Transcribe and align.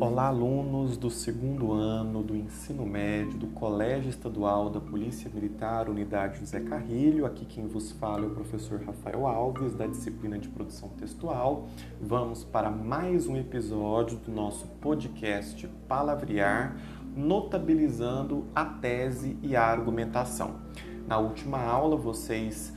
Olá, 0.00 0.28
alunos 0.28 0.96
do 0.96 1.10
segundo 1.10 1.72
ano 1.72 2.22
do 2.22 2.36
ensino 2.36 2.86
médio 2.86 3.36
do 3.36 3.48
Colégio 3.48 4.08
Estadual 4.08 4.70
da 4.70 4.80
Polícia 4.80 5.28
Militar, 5.28 5.88
Unidade 5.88 6.38
José 6.38 6.60
Carrilho. 6.60 7.26
Aqui 7.26 7.44
quem 7.44 7.66
vos 7.66 7.90
fala 7.90 8.22
é 8.22 8.28
o 8.28 8.30
professor 8.30 8.80
Rafael 8.80 9.26
Alves, 9.26 9.74
da 9.74 9.88
disciplina 9.88 10.38
de 10.38 10.48
produção 10.48 10.90
textual. 10.90 11.66
Vamos 12.00 12.44
para 12.44 12.70
mais 12.70 13.26
um 13.26 13.36
episódio 13.36 14.16
do 14.18 14.30
nosso 14.30 14.68
podcast 14.80 15.66
Palavrear, 15.88 16.76
notabilizando 17.16 18.46
a 18.54 18.64
tese 18.64 19.36
e 19.42 19.56
a 19.56 19.64
argumentação. 19.64 20.60
Na 21.08 21.18
última 21.18 21.58
aula, 21.58 21.96
vocês 21.96 22.72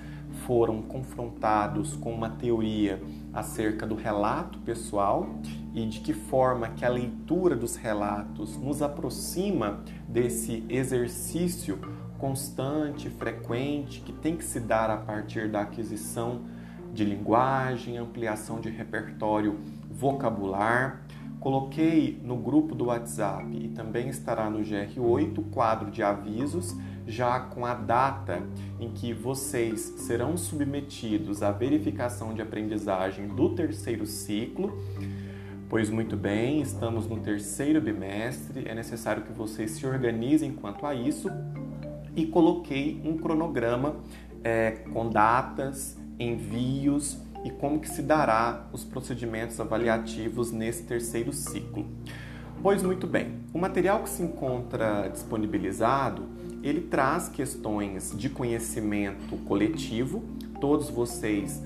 foram 0.45 0.81
confrontados 0.81 1.95
com 1.95 2.13
uma 2.13 2.29
teoria 2.29 3.01
acerca 3.33 3.85
do 3.85 3.95
relato 3.95 4.59
pessoal 4.59 5.29
e 5.73 5.85
de 5.85 5.99
que 5.99 6.13
forma 6.13 6.69
que 6.69 6.83
a 6.83 6.89
leitura 6.89 7.55
dos 7.55 7.75
relatos 7.75 8.57
nos 8.57 8.81
aproxima 8.81 9.83
desse 10.07 10.65
exercício 10.69 11.79
constante, 12.17 13.09
frequente, 13.09 14.01
que 14.01 14.13
tem 14.13 14.35
que 14.35 14.43
se 14.43 14.59
dar 14.59 14.89
a 14.89 14.97
partir 14.97 15.49
da 15.49 15.61
aquisição 15.61 16.41
de 16.93 17.03
linguagem, 17.03 17.97
ampliação 17.97 18.59
de 18.59 18.69
repertório 18.69 19.57
vocabular. 19.89 21.01
Coloquei 21.41 22.21
no 22.23 22.37
grupo 22.37 22.75
do 22.75 22.85
WhatsApp 22.85 23.47
e 23.51 23.69
também 23.69 24.09
estará 24.09 24.47
no 24.47 24.59
GR8 24.59 25.39
o 25.39 25.43
quadro 25.45 25.89
de 25.89 26.03
avisos, 26.03 26.77
já 27.07 27.39
com 27.39 27.65
a 27.65 27.73
data 27.73 28.43
em 28.79 28.91
que 28.91 29.11
vocês 29.11 29.81
serão 29.97 30.37
submetidos 30.37 31.41
à 31.41 31.51
verificação 31.51 32.31
de 32.35 32.43
aprendizagem 32.43 33.27
do 33.27 33.55
terceiro 33.55 34.05
ciclo. 34.05 34.77
Pois 35.67 35.89
muito 35.89 36.15
bem, 36.15 36.61
estamos 36.61 37.07
no 37.07 37.17
terceiro 37.17 37.81
bimestre, 37.81 38.67
é 38.67 38.75
necessário 38.75 39.23
que 39.23 39.33
vocês 39.33 39.71
se 39.71 39.87
organizem 39.87 40.53
quanto 40.53 40.85
a 40.85 40.93
isso 40.93 41.27
e 42.15 42.27
coloquei 42.27 43.01
um 43.03 43.17
cronograma 43.17 43.95
é, 44.43 44.83
com 44.93 45.09
datas, 45.09 45.97
envios 46.19 47.17
e 47.43 47.49
como 47.49 47.79
que 47.79 47.89
se 47.89 48.01
dará 48.01 48.67
os 48.71 48.83
procedimentos 48.83 49.59
avaliativos 49.59 50.51
nesse 50.51 50.83
terceiro 50.83 51.33
ciclo. 51.33 51.85
Pois 52.61 52.83
muito 52.83 53.07
bem, 53.07 53.39
o 53.53 53.57
material 53.57 54.03
que 54.03 54.09
se 54.09 54.21
encontra 54.21 55.07
disponibilizado, 55.07 56.29
ele 56.61 56.81
traz 56.81 57.27
questões 57.27 58.13
de 58.15 58.29
conhecimento 58.29 59.35
coletivo, 59.45 60.23
todos 60.59 60.89
vocês 60.89 61.63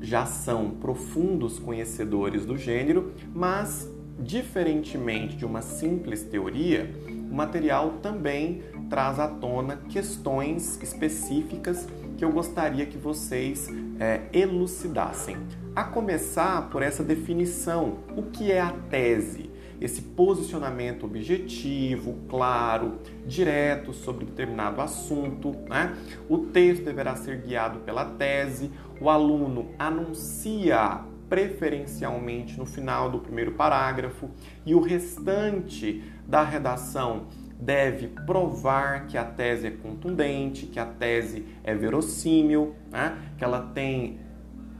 já 0.00 0.24
são 0.24 0.70
profundos 0.70 1.58
conhecedores 1.58 2.46
do 2.46 2.56
gênero, 2.56 3.12
mas, 3.34 3.90
diferentemente 4.18 5.36
de 5.36 5.44
uma 5.44 5.60
simples 5.60 6.22
teoria, 6.22 6.94
o 7.08 7.34
material 7.34 7.94
também 8.02 8.62
traz 8.88 9.18
à 9.18 9.26
tona 9.26 9.76
questões 9.88 10.78
específicas 10.80 11.88
que 12.16 12.24
eu 12.24 12.32
gostaria 12.32 12.86
que 12.86 12.96
vocês 12.96 13.68
é, 14.00 14.22
elucidassem. 14.32 15.36
A 15.74 15.84
começar 15.84 16.70
por 16.70 16.82
essa 16.82 17.04
definição: 17.04 17.98
o 18.16 18.22
que 18.22 18.50
é 18.50 18.60
a 18.60 18.72
tese? 18.90 19.56
esse 19.80 20.00
posicionamento 20.00 21.04
objetivo, 21.04 22.18
claro, 22.28 22.98
direto 23.26 23.92
sobre 23.92 24.24
determinado 24.24 24.80
assunto. 24.80 25.54
Né? 25.68 25.94
O 26.28 26.38
texto 26.38 26.84
deverá 26.84 27.14
ser 27.14 27.42
guiado 27.42 27.80
pela 27.80 28.04
tese, 28.04 28.70
o 29.00 29.10
aluno 29.10 29.70
anuncia 29.78 31.04
preferencialmente 31.28 32.56
no 32.56 32.64
final 32.64 33.10
do 33.10 33.18
primeiro 33.18 33.52
parágrafo 33.52 34.30
e 34.64 34.74
o 34.74 34.80
restante 34.80 36.02
da 36.26 36.42
redação 36.42 37.26
deve 37.58 38.08
provar 38.08 39.06
que 39.06 39.16
a 39.16 39.24
tese 39.24 39.66
é 39.66 39.70
contundente, 39.70 40.66
que 40.66 40.78
a 40.78 40.86
tese 40.86 41.46
é 41.64 41.74
verossímil, 41.74 42.74
né? 42.90 43.16
que 43.38 43.44
ela 43.44 43.70
tem 43.74 44.20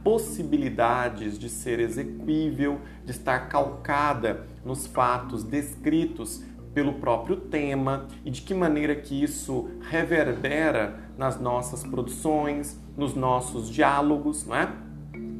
possibilidades 0.03 1.37
de 1.37 1.49
ser 1.49 1.79
exequível, 1.79 2.79
de 3.03 3.11
estar 3.11 3.49
calcada 3.49 4.45
nos 4.63 4.87
fatos 4.87 5.43
descritos 5.43 6.43
pelo 6.73 6.93
próprio 6.93 7.37
tema 7.37 8.07
e 8.23 8.29
de 8.29 8.41
que 8.41 8.53
maneira 8.53 8.95
que 8.95 9.21
isso 9.21 9.69
reverbera 9.89 10.99
nas 11.17 11.39
nossas 11.41 11.83
produções, 11.83 12.79
nos 12.95 13.15
nossos 13.15 13.69
diálogos, 13.69 14.45
não 14.45 14.55
é? 14.55 14.71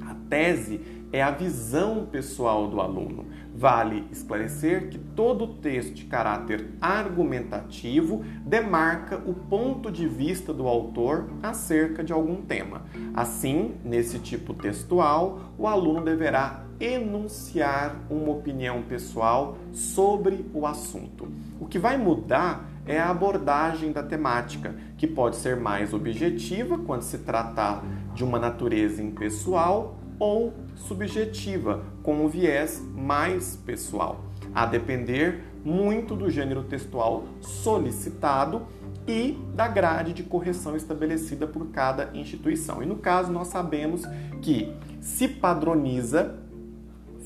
A 0.02 0.16
tese 0.30 0.82
é 1.18 1.24
a 1.24 1.32
visão 1.32 2.06
pessoal 2.06 2.68
do 2.68 2.80
aluno. 2.80 3.26
Vale 3.56 4.06
esclarecer 4.12 4.90
que 4.90 5.00
todo 5.00 5.56
texto 5.56 5.96
de 5.96 6.06
caráter 6.06 6.70
argumentativo 6.80 8.24
demarca 8.46 9.18
o 9.26 9.34
ponto 9.34 9.92
de 9.92 10.08
vista 10.08 10.54
do 10.54 10.68
autor 10.68 11.28
acerca 11.42 12.04
de 12.04 12.14
algum 12.14 12.44
tema. 12.44 12.84
Assim, 13.16 13.74
nesse 13.84 14.20
tipo 14.20 14.54
textual, 14.54 15.54
o 15.58 15.66
aluno 15.66 16.06
deverá 16.06 16.64
enunciar 16.80 17.96
uma 18.12 18.32
opinião 18.34 18.84
pessoal 18.84 19.58
sobre 19.72 20.46
o 20.54 20.68
assunto. 20.68 21.28
O 21.60 21.66
que 21.66 21.80
vai 21.80 21.98
mudar 21.98 22.70
é 22.86 23.00
a 23.00 23.10
abordagem 23.10 23.92
da 23.92 24.04
temática, 24.04 24.76
que 24.96 25.08
pode 25.08 25.36
ser 25.38 25.58
mais 25.58 25.96
objetiva 25.96 26.78
quando 26.78 27.02
se 27.02 27.18
tratar 27.18 27.84
de 28.14 28.24
uma 28.24 28.38
natureza 28.38 29.02
impessoal 29.02 29.97
ou 30.20 30.54
subjetiva, 30.76 31.84
com 32.04 32.26
um 32.26 32.28
viés 32.28 32.82
mais 32.96 33.56
pessoal, 33.66 34.24
a 34.54 34.66
depender 34.66 35.44
muito 35.64 36.16
do 36.16 36.30
gênero 36.30 36.64
textual 36.64 37.26
solicitado 37.42 38.68
e 39.08 39.38
da 39.56 39.68
grade 39.68 40.14
de 40.14 40.24
correção 40.24 40.76
estabelecida 40.76 41.48
por 41.48 41.68
cada 41.68 42.10
instituição. 42.14 42.84
E 42.84 42.86
no 42.86 42.98
caso, 42.98 43.32
nós 43.32 43.48
sabemos 43.48 44.04
que 44.42 44.74
se 45.00 45.28
padroniza 45.28 46.38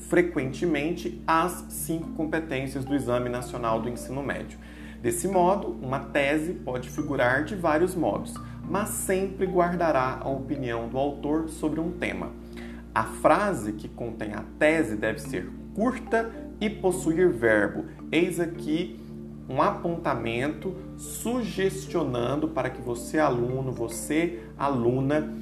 frequentemente 0.08 1.22
as 1.26 1.64
cinco 1.70 2.10
competências 2.10 2.84
do 2.84 2.94
Exame 2.94 3.28
Nacional 3.28 3.80
do 3.80 3.88
Ensino 3.88 4.22
Médio. 4.22 4.58
Desse 5.00 5.26
modo, 5.26 5.76
uma 5.82 5.98
tese 5.98 6.52
pode 6.52 6.88
figurar 6.88 7.44
de 7.44 7.56
vários 7.56 7.94
modos, 7.94 8.34
mas 8.68 8.90
sempre 8.90 9.46
guardará 9.46 10.20
a 10.20 10.28
opinião 10.28 10.88
do 10.88 10.96
autor 10.96 11.48
sobre 11.48 11.80
um 11.80 11.90
tema. 11.90 12.30
A 12.94 13.04
frase 13.04 13.72
que 13.72 13.88
contém 13.88 14.34
a 14.34 14.44
tese 14.58 14.96
deve 14.96 15.18
ser 15.18 15.50
curta 15.74 16.30
e 16.60 16.68
possuir 16.68 17.30
verbo. 17.30 17.86
Eis 18.10 18.38
aqui 18.38 19.00
um 19.48 19.60
apontamento 19.60 20.74
sugestionando 20.96 22.48
para 22.48 22.70
que 22.70 22.80
você, 22.80 23.18
aluno, 23.18 23.72
você, 23.72 24.40
aluna, 24.58 25.32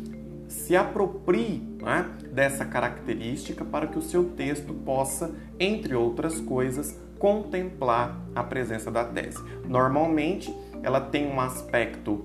se 0.48 0.74
aproprie 0.74 1.62
né, 1.80 2.10
dessa 2.32 2.64
característica 2.64 3.64
para 3.64 3.86
que 3.86 3.98
o 3.98 4.02
seu 4.02 4.24
texto 4.30 4.72
possa, 4.72 5.32
entre 5.58 5.94
outras 5.94 6.40
coisas, 6.40 6.98
contemplar 7.18 8.18
a 8.34 8.42
presença 8.42 8.90
da 8.90 9.04
tese. 9.04 9.38
Normalmente, 9.68 10.52
ela 10.82 11.00
tem 11.00 11.26
um 11.26 11.40
aspecto 11.40 12.24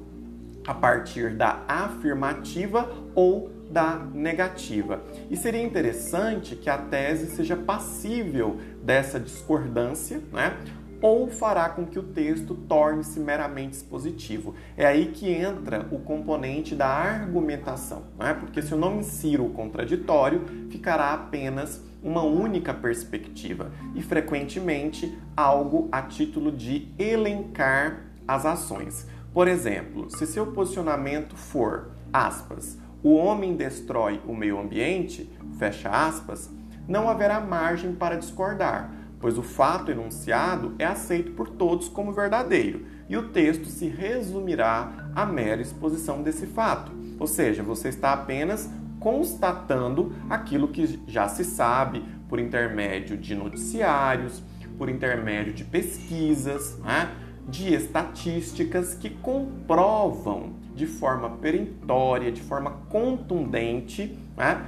a 0.65 0.73
partir 0.73 1.35
da 1.35 1.63
afirmativa 1.67 2.89
ou 3.13 3.51
da 3.69 3.97
negativa. 4.13 5.01
E 5.29 5.35
seria 5.35 5.61
interessante 5.61 6.55
que 6.55 6.69
a 6.69 6.77
tese 6.77 7.35
seja 7.35 7.55
passível 7.55 8.57
dessa 8.83 9.19
discordância, 9.19 10.21
né? 10.31 10.55
ou 11.01 11.27
fará 11.27 11.69
com 11.69 11.85
que 11.85 11.99
o 11.99 12.03
texto 12.03 12.55
torne-se 12.55 13.19
meramente 13.19 13.73
expositivo. 13.73 14.55
É 14.75 14.85
aí 14.85 15.07
que 15.07 15.29
entra 15.29 15.87
o 15.91 15.99
componente 15.99 16.73
da 16.73 16.87
argumentação, 16.87 18.03
né? 18.17 18.33
porque 18.33 18.61
se 18.61 18.71
eu 18.71 18.77
não 18.77 18.99
insiro 18.99 19.45
o 19.45 19.51
contraditório, 19.51 20.43
ficará 20.69 21.13
apenas 21.13 21.81
uma 22.01 22.23
única 22.23 22.73
perspectiva 22.73 23.72
e 23.93 24.01
frequentemente 24.01 25.17
algo 25.35 25.90
a 25.91 26.01
título 26.01 26.51
de 26.51 26.87
elencar 26.97 28.05
as 28.28 28.45
ações. 28.45 29.07
Por 29.34 29.47
exemplo, 29.47 30.09
se 30.09 30.25
seu 30.25 30.47
posicionamento 30.47 31.35
for, 31.35 31.91
aspas, 32.13 32.78
o 33.05 33.13
homem 33.13 33.55
destrói 33.55 34.19
o 34.25 34.35
meio 34.35 34.59
ambiente, 34.59 35.29
fecha 35.59 35.91
aspas, 35.91 36.52
não 36.87 37.07
haverá 37.07 37.40
margem 37.40 37.93
para 37.93 38.17
discordar, 38.17 38.91
pois 39.19 39.37
o 39.37 39.43
fato 39.43 39.91
enunciado 39.91 40.73
é 40.79 40.85
aceito 40.85 41.34
por 41.34 41.47
todos 41.47 41.87
como 41.87 42.11
verdadeiro 42.11 42.87
e 43.07 43.16
o 43.16 43.29
texto 43.29 43.67
se 43.67 43.87
resumirá 43.87 45.11
à 45.16 45.23
mera 45.23 45.61
exposição 45.61 46.23
desse 46.23 46.47
fato. 46.47 46.91
Ou 47.19 47.28
seja, 47.28 47.61
você 47.61 47.90
está 47.90 48.11
apenas 48.11 48.72
constatando 48.99 50.11
aquilo 50.28 50.69
que 50.69 50.99
já 51.05 51.28
se 51.28 51.46
sabe 51.46 52.03
por 52.28 52.40
intermédio 52.40 53.16
de 53.16 53.35
noticiários, 53.35 54.41
por 54.79 54.90
intermédio 54.90 55.53
de 55.53 55.63
pesquisas, 55.63 56.79
né? 56.79 57.11
De 57.47 57.73
estatísticas 57.73 58.95
que 58.95 59.09
comprovam 59.09 60.53
de 60.75 60.85
forma 60.85 61.29
perentória, 61.37 62.31
de 62.31 62.41
forma 62.41 62.71
contundente, 62.89 64.17
né, 64.35 64.65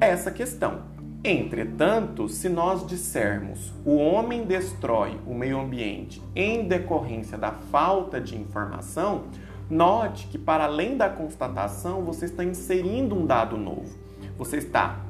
essa 0.00 0.30
questão. 0.30 0.82
Entretanto, 1.22 2.28
se 2.28 2.50
nós 2.50 2.86
dissermos 2.86 3.72
o 3.84 3.96
homem 3.96 4.44
destrói 4.44 5.18
o 5.26 5.34
meio 5.34 5.58
ambiente 5.58 6.22
em 6.36 6.68
decorrência 6.68 7.38
da 7.38 7.50
falta 7.50 8.20
de 8.20 8.36
informação, 8.36 9.24
note 9.70 10.26
que 10.26 10.36
para 10.36 10.64
além 10.64 10.98
da 10.98 11.08
constatação, 11.08 12.02
você 12.02 12.26
está 12.26 12.44
inserindo 12.44 13.14
um 13.14 13.24
dado 13.24 13.56
novo. 13.56 13.96
Você 14.36 14.58
está 14.58 15.00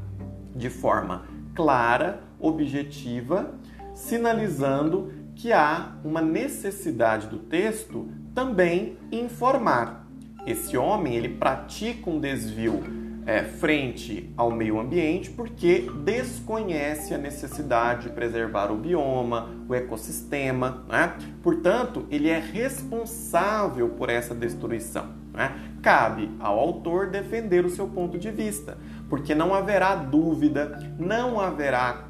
de 0.54 0.70
forma 0.70 1.24
clara, 1.52 2.20
objetiva, 2.38 3.52
sinalizando 3.92 5.12
que 5.34 5.52
há 5.52 5.92
uma 6.04 6.20
necessidade 6.20 7.26
do 7.26 7.38
texto 7.38 8.08
também 8.34 8.98
informar. 9.10 10.06
Esse 10.46 10.76
homem 10.76 11.14
ele 11.14 11.28
pratica 11.28 12.10
um 12.10 12.20
desvio 12.20 12.82
é, 13.26 13.42
frente 13.42 14.32
ao 14.36 14.50
meio 14.50 14.78
ambiente 14.78 15.30
porque 15.30 15.86
desconhece 16.02 17.14
a 17.14 17.18
necessidade 17.18 18.08
de 18.08 18.14
preservar 18.14 18.70
o 18.70 18.76
bioma, 18.76 19.48
o 19.68 19.74
ecossistema. 19.74 20.84
Né? 20.88 21.14
Portanto, 21.42 22.06
ele 22.10 22.28
é 22.28 22.38
responsável 22.38 23.88
por 23.90 24.10
essa 24.10 24.34
destruição. 24.34 25.08
Né? 25.32 25.52
Cabe 25.82 26.30
ao 26.38 26.58
autor 26.58 27.10
defender 27.10 27.64
o 27.64 27.70
seu 27.70 27.88
ponto 27.88 28.18
de 28.18 28.30
vista, 28.30 28.78
porque 29.08 29.34
não 29.34 29.54
haverá 29.54 29.94
dúvida, 29.96 30.94
não 30.98 31.40
haverá 31.40 32.04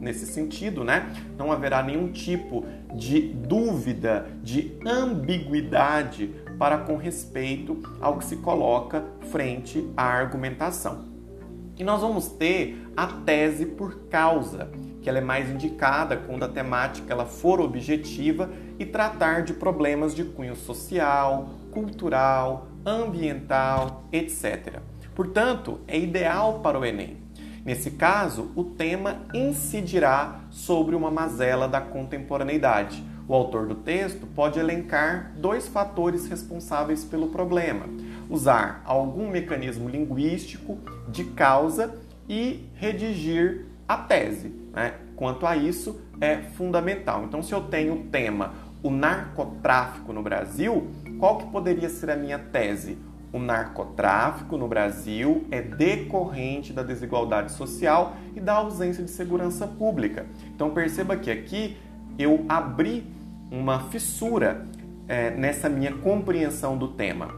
nesse 0.00 0.26
sentido, 0.26 0.84
né? 0.84 1.12
Não 1.36 1.50
haverá 1.52 1.82
nenhum 1.82 2.12
tipo 2.12 2.64
de 2.94 3.20
dúvida, 3.20 4.26
de 4.42 4.78
ambiguidade 4.84 6.34
para 6.58 6.78
com 6.78 6.96
respeito 6.96 7.80
ao 8.00 8.18
que 8.18 8.24
se 8.24 8.36
coloca 8.36 9.04
frente 9.30 9.88
à 9.96 10.04
argumentação. 10.04 11.06
E 11.78 11.84
nós 11.84 12.00
vamos 12.00 12.28
ter 12.28 12.76
a 12.96 13.06
tese 13.06 13.64
por 13.64 14.08
causa, 14.08 14.68
que 15.00 15.08
ela 15.08 15.18
é 15.18 15.22
mais 15.22 15.48
indicada 15.48 16.16
quando 16.16 16.42
a 16.42 16.48
temática 16.48 17.12
ela 17.12 17.24
for 17.24 17.60
objetiva 17.60 18.50
e 18.78 18.84
tratar 18.84 19.42
de 19.42 19.54
problemas 19.54 20.12
de 20.14 20.24
cunho 20.24 20.56
social, 20.56 21.50
cultural, 21.70 22.66
ambiental, 22.84 24.04
etc. 24.10 24.80
Portanto, 25.14 25.80
é 25.86 25.98
ideal 25.98 26.60
para 26.60 26.78
o 26.78 26.84
Enem. 26.84 27.27
Nesse 27.68 27.90
caso, 27.90 28.50
o 28.56 28.64
tema 28.64 29.26
incidirá 29.34 30.40
sobre 30.48 30.96
uma 30.96 31.10
mazela 31.10 31.68
da 31.68 31.82
contemporaneidade, 31.82 33.04
o 33.28 33.34
autor 33.34 33.66
do 33.66 33.74
texto 33.74 34.26
pode 34.26 34.58
elencar 34.58 35.34
dois 35.36 35.68
fatores 35.68 36.26
responsáveis 36.26 37.04
pelo 37.04 37.28
problema: 37.28 37.84
usar 38.30 38.80
algum 38.86 39.28
mecanismo 39.28 39.86
linguístico 39.86 40.78
de 41.10 41.24
causa 41.24 41.94
e 42.26 42.66
redigir 42.72 43.66
a 43.86 43.98
tese. 43.98 44.48
Né? 44.72 44.94
Quanto 45.14 45.46
a 45.46 45.54
isso, 45.54 46.00
é 46.22 46.38
fundamental. 46.38 47.24
Então, 47.24 47.42
se 47.42 47.52
eu 47.52 47.60
tenho 47.60 47.96
o 47.96 48.04
tema 48.04 48.54
o 48.82 48.90
narcotráfico 48.90 50.10
no 50.10 50.22
Brasil, 50.22 50.88
qual 51.18 51.36
que 51.36 51.50
poderia 51.50 51.90
ser 51.90 52.10
a 52.10 52.16
minha 52.16 52.38
tese? 52.38 52.96
O 53.32 53.38
narcotráfico 53.38 54.56
no 54.56 54.66
Brasil 54.66 55.46
é 55.50 55.60
decorrente 55.60 56.72
da 56.72 56.82
desigualdade 56.82 57.52
social 57.52 58.16
e 58.34 58.40
da 58.40 58.54
ausência 58.54 59.04
de 59.04 59.10
segurança 59.10 59.66
pública. 59.66 60.26
Então 60.54 60.70
perceba 60.70 61.16
que 61.16 61.30
aqui 61.30 61.76
eu 62.18 62.44
abri 62.48 63.04
uma 63.50 63.80
fissura 63.90 64.66
é, 65.06 65.30
nessa 65.30 65.68
minha 65.68 65.92
compreensão 65.92 66.76
do 66.76 66.88
tema, 66.88 67.34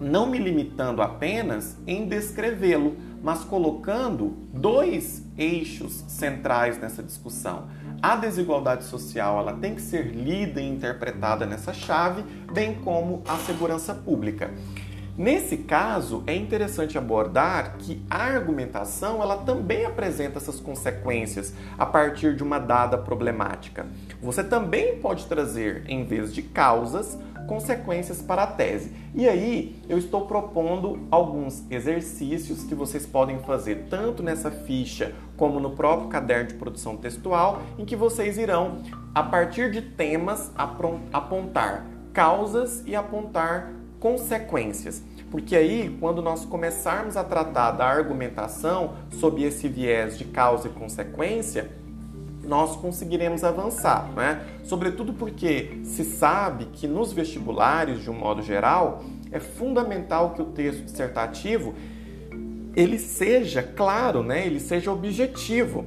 não 0.00 0.26
me 0.26 0.38
limitando 0.38 1.02
apenas 1.02 1.76
em 1.86 2.06
descrevê-lo, 2.06 2.96
mas 3.22 3.42
colocando 3.42 4.36
dois 4.52 5.24
eixos 5.36 6.04
centrais 6.06 6.78
nessa 6.78 7.02
discussão. 7.02 7.68
A 8.00 8.14
desigualdade 8.14 8.84
social 8.84 9.40
ela 9.40 9.54
tem 9.54 9.74
que 9.74 9.82
ser 9.82 10.14
lida 10.14 10.60
e 10.60 10.68
interpretada 10.68 11.44
nessa 11.44 11.72
chave, 11.72 12.22
bem 12.52 12.74
como 12.74 13.22
a 13.26 13.36
segurança 13.38 13.92
pública. 13.92 14.50
Nesse 15.18 15.56
caso, 15.56 16.22
é 16.28 16.36
interessante 16.36 16.96
abordar 16.96 17.74
que 17.76 18.00
a 18.08 18.22
argumentação 18.22 19.20
ela 19.20 19.38
também 19.38 19.84
apresenta 19.84 20.38
essas 20.38 20.60
consequências 20.60 21.52
a 21.76 21.84
partir 21.84 22.36
de 22.36 22.44
uma 22.44 22.60
dada 22.60 22.96
problemática. 22.96 23.84
Você 24.22 24.44
também 24.44 25.00
pode 25.00 25.26
trazer, 25.26 25.82
em 25.88 26.04
vez 26.04 26.32
de 26.32 26.40
causas, 26.40 27.18
consequências 27.48 28.22
para 28.22 28.44
a 28.44 28.46
tese. 28.46 28.92
E 29.12 29.28
aí, 29.28 29.82
eu 29.88 29.98
estou 29.98 30.24
propondo 30.24 31.00
alguns 31.10 31.68
exercícios 31.68 32.62
que 32.62 32.76
vocês 32.76 33.04
podem 33.04 33.40
fazer 33.40 33.86
tanto 33.90 34.22
nessa 34.22 34.52
ficha 34.52 35.12
como 35.36 35.58
no 35.58 35.70
próprio 35.70 36.08
caderno 36.08 36.50
de 36.50 36.54
produção 36.54 36.96
textual, 36.96 37.60
em 37.76 37.84
que 37.84 37.96
vocês 37.96 38.38
irão, 38.38 38.82
a 39.12 39.24
partir 39.24 39.72
de 39.72 39.82
temas, 39.82 40.52
apontar 41.12 41.84
causas 42.12 42.84
e 42.86 42.94
apontar 42.94 43.77
consequências. 44.00 45.02
Porque 45.30 45.54
aí, 45.54 45.96
quando 46.00 46.22
nós 46.22 46.44
começarmos 46.44 47.16
a 47.16 47.24
tratar 47.24 47.72
da 47.72 47.86
argumentação 47.86 48.94
sob 49.10 49.42
esse 49.42 49.68
viés 49.68 50.16
de 50.16 50.24
causa 50.24 50.68
e 50.68 50.70
consequência, 50.70 51.70
nós 52.42 52.76
conseguiremos 52.76 53.44
avançar, 53.44 54.10
né? 54.16 54.42
Sobretudo 54.64 55.12
porque 55.12 55.80
se 55.84 56.02
sabe 56.02 56.64
que 56.66 56.88
nos 56.88 57.12
vestibulares, 57.12 58.00
de 58.02 58.10
um 58.10 58.14
modo 58.14 58.40
geral, 58.40 59.02
é 59.30 59.38
fundamental 59.38 60.30
que 60.30 60.40
o 60.40 60.46
texto 60.46 60.82
dissertativo 60.82 61.74
ele 62.74 62.98
seja 62.98 63.62
claro, 63.62 64.22
né? 64.22 64.46
Ele 64.46 64.60
seja 64.60 64.90
objetivo, 64.90 65.84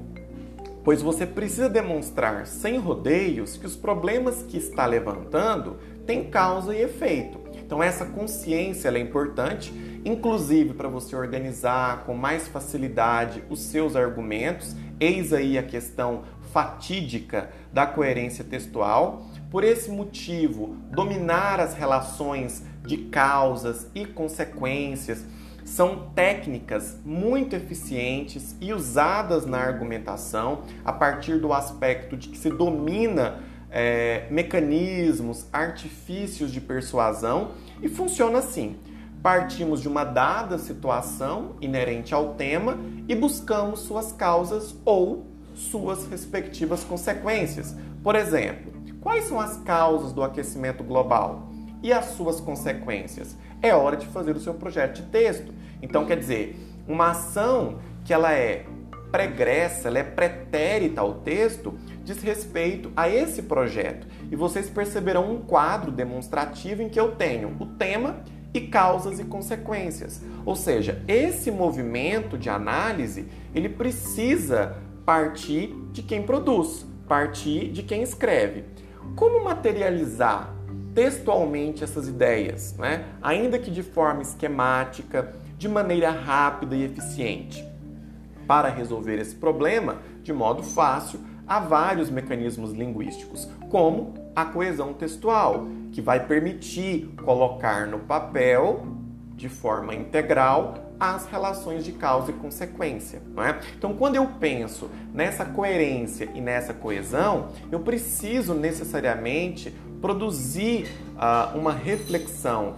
pois 0.84 1.02
você 1.02 1.26
precisa 1.26 1.68
demonstrar 1.68 2.46
sem 2.46 2.78
rodeios 2.78 3.58
que 3.58 3.66
os 3.66 3.76
problemas 3.76 4.44
que 4.44 4.58
está 4.58 4.86
levantando 4.86 5.78
têm 6.06 6.30
causa 6.30 6.76
e 6.76 6.82
efeito. 6.82 7.40
Então 7.72 7.82
essa 7.82 8.04
consciência 8.04 8.90
é 8.90 9.00
importante, 9.00 9.72
inclusive 10.04 10.74
para 10.74 10.90
você 10.90 11.16
organizar 11.16 12.04
com 12.04 12.14
mais 12.14 12.46
facilidade 12.46 13.42
os 13.50 13.62
seus 13.62 13.96
argumentos. 13.96 14.76
Eis 15.00 15.32
aí 15.32 15.58
a 15.58 15.64
questão 15.64 16.24
fatídica 16.52 17.50
da 17.72 17.86
coerência 17.86 18.44
textual. 18.44 19.26
Por 19.50 19.64
esse 19.64 19.90
motivo, 19.90 20.76
dominar 20.92 21.62
as 21.62 21.74
relações 21.74 22.62
de 22.86 22.98
causas 22.98 23.88
e 23.96 24.06
consequências 24.06 25.24
são 25.64 26.10
técnicas 26.14 26.98
muito 27.06 27.56
eficientes 27.56 28.54
e 28.60 28.74
usadas 28.74 29.46
na 29.46 29.60
argumentação 29.60 30.64
a 30.84 30.92
partir 30.92 31.40
do 31.40 31.54
aspecto 31.54 32.18
de 32.18 32.28
que 32.28 32.38
se 32.38 32.50
domina 32.50 33.40
é, 33.72 34.28
mecanismos, 34.30 35.48
artifícios 35.52 36.52
de 36.52 36.60
persuasão 36.60 37.52
e 37.82 37.88
funciona 37.88 38.40
assim. 38.40 38.78
Partimos 39.24 39.82
de 39.82 39.88
uma 39.88 40.04
dada 40.04 40.58
situação 40.58 41.56
inerente 41.62 42.14
ao 42.14 42.34
tema 42.34 42.78
e 43.08 43.16
buscamos 43.16 43.82
suas 43.82 44.12
causas 44.12 44.76
ou 44.84 45.28
suas 45.54 46.08
respectivas 46.08 46.84
consequências. 46.84 47.76
Por 48.04 48.16
exemplo, 48.16 48.74
quais 49.00 49.26
são 49.26 49.40
as 49.40 49.58
causas 49.58 50.12
do 50.12 50.24
aquecimento 50.24 50.84
global 50.84 51.48
e 51.84 51.94
as 51.94 52.06
suas 52.06 52.42
consequências? 52.42 53.38
É 53.62 53.74
hora 53.76 53.96
de 53.96 54.08
fazer 54.08 54.36
o 54.36 54.40
seu 54.40 54.56
projeto 54.56 55.02
de 55.02 55.04
texto. 55.04 55.54
Então, 55.82 56.06
quer 56.06 56.18
dizer, 56.18 56.58
uma 56.88 57.12
ação 57.12 57.78
que 58.04 58.12
ela 58.12 58.34
é 58.34 58.66
pregressa, 59.12 59.88
ela 59.88 60.00
é 60.00 60.04
pretérita 60.04 61.02
ao 61.02 61.16
texto, 61.16 61.78
diz 62.04 62.22
respeito 62.22 62.92
a 62.96 63.10
esse 63.10 63.44
projeto. 63.44 64.08
E 64.32 64.36
vocês 64.36 64.70
perceberão 64.70 65.32
um 65.32 65.42
quadro 65.42 65.92
demonstrativo 65.92 66.82
em 66.82 66.90
que 66.90 67.00
eu 67.00 67.16
tenho 67.16 67.56
o 67.60 67.66
tema 67.66 68.24
e 68.54 68.62
causas 68.62 69.20
e 69.20 69.24
consequências. 69.24 70.22
Ou 70.46 70.56
seja, 70.56 71.04
esse 71.08 71.52
movimento 71.52 72.38
de 72.38 72.50
análise, 72.50 73.28
ele 73.54 73.70
precisa 73.70 74.78
partir 75.06 75.74
de 75.92 76.04
quem 76.04 76.24
produz, 76.24 76.86
partir 77.08 77.72
de 77.72 77.84
quem 77.84 78.02
escreve. 78.02 78.66
Como 79.16 79.44
materializar 79.44 80.54
textualmente 80.94 81.84
essas 81.84 82.08
ideias, 82.08 82.76
né? 82.78 83.06
ainda 83.22 83.58
que 83.58 83.72
de 83.72 83.82
forma 83.82 84.22
esquemática, 84.22 85.34
de 85.58 85.70
maneira 85.70 86.12
rápida 86.12 86.76
e 86.76 86.84
eficiente? 86.84 87.66
Para 88.48 88.70
resolver 88.70 89.18
esse 89.18 89.36
problema 89.36 90.00
de 90.24 90.34
modo 90.34 90.64
fácil, 90.64 91.20
há 91.52 91.60
vários 91.60 92.10
mecanismos 92.10 92.72
linguísticos, 92.72 93.46
como 93.70 94.14
a 94.34 94.46
coesão 94.46 94.94
textual, 94.94 95.68
que 95.92 96.02
vai 96.02 96.26
permitir 96.26 97.14
colocar 97.26 97.86
no 97.88 98.00
papel, 98.00 98.88
de 99.36 99.50
forma 99.50 99.94
integral, 99.94 100.94
as 100.98 101.26
relações 101.26 101.84
de 101.84 101.92
causa 101.92 102.32
e 102.32 102.34
consequência. 102.36 103.22
É? 103.38 103.60
Então, 103.78 103.94
quando 103.96 104.16
eu 104.16 104.26
penso 104.40 104.90
nessa 105.14 105.44
coerência 105.44 106.30
e 106.34 106.40
nessa 106.40 106.74
coesão, 106.74 107.50
eu 107.70 107.82
preciso 107.82 108.54
necessariamente 108.54 109.76
produzir 110.00 110.88
uh, 111.18 111.58
uma 111.58 111.74
reflexão 111.74 112.76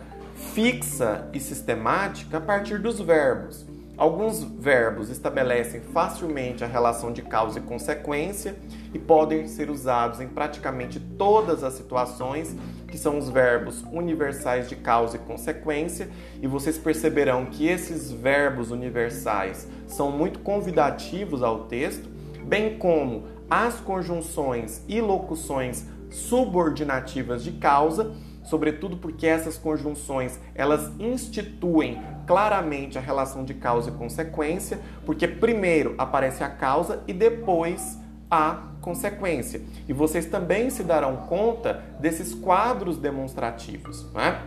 fixa 0.56 1.30
e 1.32 1.40
sistemática 1.40 2.38
a 2.38 2.42
partir 2.42 2.80
dos 2.80 3.00
verbos. 3.00 3.68
Alguns 3.96 4.44
verbos 4.44 5.10
estabelecem 5.10 5.80
facilmente 5.80 6.64
a 6.64 6.68
relação 6.68 7.14
de 7.14 7.22
causa 7.22 7.60
e 7.60 7.62
consequência 7.62 8.56
e 8.92 8.98
podem 8.98 9.48
ser 9.48 9.70
usados 9.70 10.20
em 10.20 10.28
praticamente 10.28 11.00
todas 11.00 11.64
as 11.64 11.76
situações, 11.76 12.56
que 12.88 12.98
são 12.98 13.20
os 13.20 13.30
verbos 13.30 13.84
universais 13.92 14.68
de 14.68 14.76
causa 14.76 15.18
e 15.18 15.20
consequência, 15.20 16.10
e 16.42 16.48
vocês 16.48 16.76
perceberão 16.76 17.46
que 17.46 17.68
esses 17.68 18.12
verbos 18.12 18.72
universais 18.72 19.68
são 19.86 20.12
muito 20.12 20.40
convidativos 20.40 21.44
ao 21.44 21.66
texto, 21.66 22.10
bem 22.44 22.80
como 22.80 23.26
as 23.48 23.76
conjunções 23.76 24.84
e 24.88 25.00
locuções 25.02 25.86
subordinativas 26.10 27.44
de 27.44 27.52
causa 27.54 28.12
sobretudo 28.44 28.98
porque 28.98 29.26
essas 29.26 29.58
conjunções 29.58 30.40
elas 30.54 30.92
instituem 31.00 32.02
claramente 32.26 32.98
a 32.98 33.02
relação 33.02 33.44
de 33.44 33.54
causa 33.54 33.90
e 33.90 33.94
consequência, 33.94 34.80
porque 35.06 35.28
primeiro 35.28 35.96
aparece 35.98 36.44
a 36.44 36.50
causa 36.50 37.04
e 37.08 37.14
depois 37.14 38.00
a 38.30 38.64
consequência. 38.82 39.62
E 39.88 39.94
vocês 39.94 40.26
também 40.26 40.70
se 40.70 40.84
darão 40.84 41.18
conta 41.28 41.84
desses 42.00 42.34
quadros 42.34 42.98
demonstrativos. 42.98 44.06
Né? 44.14 44.42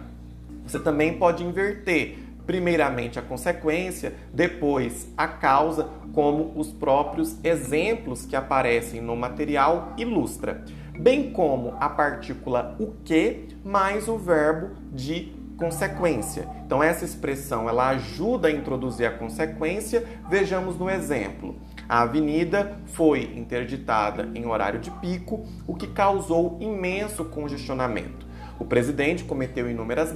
Você 0.66 0.78
também 0.80 1.18
pode 1.18 1.44
inverter 1.44 2.18
primeiramente 2.46 3.18
a 3.18 3.22
consequência, 3.22 4.14
depois 4.32 5.08
a 5.16 5.26
causa, 5.26 5.88
como 6.12 6.52
os 6.56 6.72
próprios 6.72 7.36
exemplos 7.44 8.24
que 8.24 8.36
aparecem 8.36 9.00
no 9.00 9.16
material 9.16 9.92
ilustra 9.96 10.64
bem 10.98 11.30
como 11.30 11.74
a 11.78 11.88
partícula 11.88 12.74
o 12.78 12.92
que 13.04 13.48
mais 13.64 14.08
o 14.08 14.16
verbo 14.16 14.70
de 14.92 15.32
consequência. 15.56 16.48
Então 16.64 16.82
essa 16.82 17.04
expressão 17.04 17.68
ela 17.68 17.88
ajuda 17.88 18.48
a 18.48 18.50
introduzir 18.50 19.06
a 19.06 19.10
consequência. 19.10 20.04
Vejamos 20.28 20.78
no 20.78 20.88
exemplo. 20.88 21.56
A 21.88 22.02
avenida 22.02 22.76
foi 22.86 23.32
interditada 23.36 24.28
em 24.34 24.46
horário 24.46 24.80
de 24.80 24.90
pico, 24.90 25.44
o 25.66 25.74
que 25.74 25.86
causou 25.86 26.58
imenso 26.60 27.24
congestionamento. 27.24 28.26
O 28.58 28.64
presidente 28.64 29.24
cometeu 29.24 29.70
inúmeras 29.70 30.12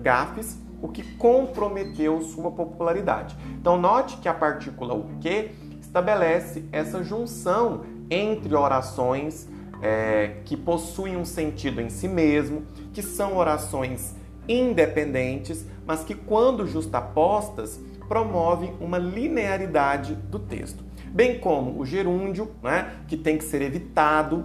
gafes, 0.00 0.58
o 0.80 0.88
que 0.88 1.02
comprometeu 1.16 2.20
sua 2.22 2.50
popularidade. 2.50 3.36
Então 3.60 3.80
note 3.80 4.16
que 4.16 4.28
a 4.28 4.34
partícula 4.34 4.94
o 4.94 5.18
que 5.20 5.50
estabelece 5.80 6.64
essa 6.72 7.02
junção 7.04 7.84
entre 8.10 8.54
orações 8.54 9.48
é, 9.80 10.36
que 10.44 10.56
possuem 10.56 11.16
um 11.16 11.24
sentido 11.24 11.80
em 11.80 11.88
si 11.88 12.08
mesmo, 12.08 12.62
que 12.92 13.02
são 13.02 13.36
orações 13.36 14.14
independentes, 14.48 15.66
mas 15.86 16.02
que, 16.04 16.14
quando 16.14 16.66
justapostas, 16.66 17.80
promovem 18.08 18.74
uma 18.80 18.98
linearidade 18.98 20.14
do 20.14 20.38
texto. 20.38 20.84
Bem 21.06 21.38
como 21.38 21.78
o 21.80 21.84
gerúndio, 21.84 22.50
né, 22.62 22.92
que 23.06 23.16
tem 23.16 23.38
que 23.38 23.44
ser 23.44 23.62
evitado 23.62 24.44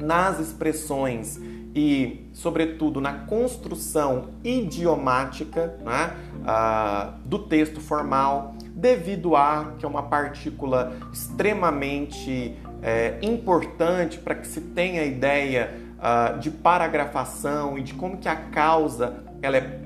nas 0.00 0.38
expressões 0.38 1.40
e, 1.74 2.28
sobretudo, 2.32 3.00
na 3.00 3.12
construção 3.12 4.30
idiomática 4.42 5.78
né, 5.84 6.14
uh, 6.40 7.18
do 7.26 7.38
texto 7.40 7.80
formal, 7.80 8.54
devido 8.74 9.36
a 9.36 9.74
que 9.78 9.84
é 9.84 9.88
uma 9.88 10.02
partícula 10.04 10.96
extremamente 11.12 12.56
é, 12.82 13.18
importante 13.22 14.18
para 14.18 14.34
que 14.34 14.46
se 14.46 14.60
tenha 14.60 15.02
a 15.02 15.04
ideia 15.04 15.85
uh, 16.06 16.38
de 16.38 16.50
paragrafação 16.50 17.76
e 17.76 17.82
de 17.82 17.94
como 17.94 18.18
que 18.18 18.28
a 18.28 18.36
causa 18.36 19.24
ela 19.42 19.56
é 19.56 19.80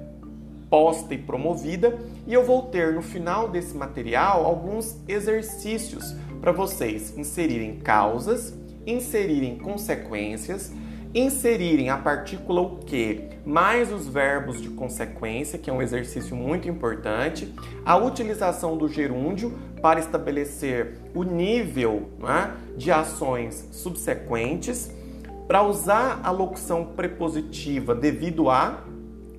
posta 0.68 1.14
e 1.14 1.18
promovida. 1.18 1.98
E 2.26 2.34
eu 2.34 2.44
vou 2.44 2.62
ter 2.62 2.92
no 2.92 3.02
final 3.02 3.48
desse 3.48 3.76
material 3.76 4.44
alguns 4.44 4.96
exercícios 5.08 6.14
para 6.40 6.52
vocês 6.52 7.16
inserirem 7.18 7.78
causas, 7.78 8.54
inserirem 8.86 9.58
consequências, 9.58 10.72
inserirem 11.12 11.90
a 11.90 11.98
partícula 11.98 12.60
o 12.60 12.76
que 12.78 13.28
mais 13.44 13.92
os 13.92 14.06
verbos 14.06 14.62
de 14.62 14.68
consequência, 14.68 15.58
que 15.58 15.68
é 15.68 15.72
um 15.72 15.82
exercício 15.82 16.36
muito 16.36 16.68
importante, 16.68 17.52
a 17.84 17.96
utilização 17.96 18.76
do 18.76 18.88
gerúndio 18.88 19.58
para 19.82 19.98
estabelecer 19.98 20.98
o 21.12 21.24
nível 21.24 22.10
né, 22.20 22.54
de 22.76 22.92
ações 22.92 23.68
subsequentes, 23.72 24.90
para 25.50 25.64
usar 25.64 26.20
a 26.22 26.30
locução 26.30 26.84
prepositiva 26.84 27.92
devido 27.92 28.48
a, 28.48 28.84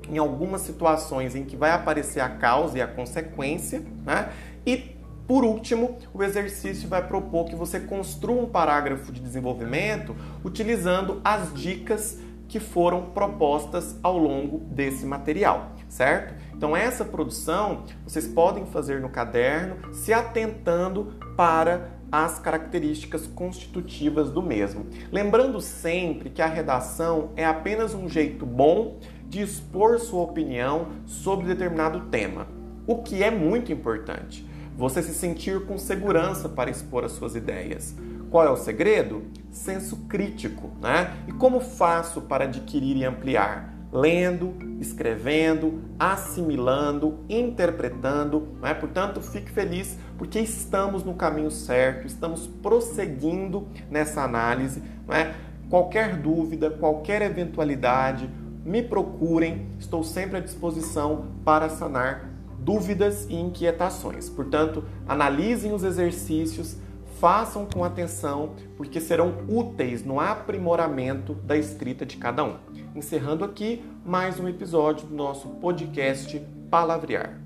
em 0.09 0.17
algumas 0.17 0.59
situações 0.59 1.37
em 1.37 1.45
que 1.45 1.55
vai 1.55 1.71
aparecer 1.71 2.19
a 2.19 2.27
causa 2.27 2.77
e 2.77 2.81
a 2.81 2.87
consequência, 2.87 3.81
né, 4.05 4.29
e 4.65 4.97
por 5.25 5.45
último, 5.45 5.97
o 6.13 6.21
exercício 6.21 6.89
vai 6.89 7.07
propor 7.07 7.45
que 7.45 7.55
você 7.55 7.79
construa 7.79 8.43
um 8.43 8.49
parágrafo 8.49 9.09
de 9.09 9.21
desenvolvimento 9.21 10.13
utilizando 10.43 11.21
as 11.23 11.53
dicas 11.53 12.19
que 12.49 12.59
foram 12.59 13.03
propostas 13.11 13.95
ao 14.03 14.17
longo 14.17 14.57
desse 14.65 15.05
material, 15.05 15.71
certo? 15.87 16.33
Então, 16.53 16.75
essa 16.75 17.05
produção 17.05 17.85
vocês 18.05 18.27
podem 18.27 18.65
fazer 18.65 18.99
no 18.99 19.07
caderno, 19.07 19.93
se 19.93 20.11
atentando 20.11 21.13
para 21.37 22.00
as 22.11 22.39
características 22.39 23.25
constitutivas 23.27 24.31
do 24.31 24.41
mesmo. 24.41 24.85
Lembrando 25.11 25.61
sempre 25.61 26.29
que 26.29 26.41
a 26.41 26.47
redação 26.47 27.31
é 27.35 27.45
apenas 27.45 27.93
um 27.93 28.09
jeito 28.09 28.45
bom 28.45 28.99
de 29.27 29.41
expor 29.41 29.97
sua 29.99 30.23
opinião 30.23 30.89
sobre 31.05 31.45
determinado 31.45 32.01
tema, 32.11 32.47
o 32.85 32.97
que 32.97 33.23
é 33.23 33.31
muito 33.31 33.71
importante 33.71 34.45
você 34.75 35.03
se 35.03 35.13
sentir 35.13 35.65
com 35.65 35.77
segurança 35.77 36.49
para 36.49 36.69
expor 36.69 37.03
as 37.03 37.11
suas 37.11 37.35
ideias. 37.35 37.95
Qual 38.29 38.45
é 38.45 38.49
o 38.49 38.57
segredo? 38.57 39.23
Senso 39.51 39.97
crítico, 40.07 40.71
né? 40.81 41.17
E 41.27 41.31
como 41.33 41.59
faço 41.59 42.21
para 42.21 42.45
adquirir 42.45 42.97
e 42.97 43.05
ampliar? 43.05 43.70
Lendo, 43.91 44.53
escrevendo, 44.79 45.81
assimilando, 45.99 47.19
interpretando, 47.27 48.47
né? 48.61 48.73
Portanto, 48.73 49.19
fique 49.21 49.51
feliz 49.51 49.97
porque 50.17 50.39
estamos 50.39 51.03
no 51.03 51.13
caminho 51.13 51.51
certo, 51.51 52.07
estamos 52.07 52.47
prosseguindo 52.47 53.67
nessa 53.89 54.23
análise, 54.23 54.81
né? 55.07 55.35
Qualquer 55.69 56.17
dúvida, 56.17 56.69
qualquer 56.69 57.21
eventualidade, 57.21 58.29
me 58.63 58.81
procurem, 58.81 59.67
estou 59.79 60.03
sempre 60.03 60.37
à 60.37 60.39
disposição 60.39 61.27
para 61.43 61.69
sanar 61.69 62.29
dúvidas 62.59 63.25
e 63.29 63.35
inquietações. 63.35 64.29
Portanto, 64.29 64.83
analisem 65.07 65.73
os 65.73 65.83
exercícios, 65.83 66.77
façam 67.19 67.65
com 67.65 67.83
atenção, 67.83 68.53
porque 68.77 69.01
serão 69.01 69.45
úteis 69.47 70.03
no 70.05 70.19
aprimoramento 70.19 71.33
da 71.33 71.57
escrita 71.57 72.05
de 72.05 72.17
cada 72.17 72.43
um. 72.43 72.55
Encerrando 72.95 73.45
aqui 73.45 73.81
mais 74.05 74.39
um 74.39 74.47
episódio 74.49 75.07
do 75.07 75.15
nosso 75.15 75.47
podcast 75.47 76.41
Palavrear. 76.69 77.40